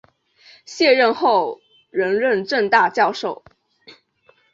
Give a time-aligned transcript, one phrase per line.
[0.65, 1.59] 卸任后
[1.91, 3.43] 仍任政大教授。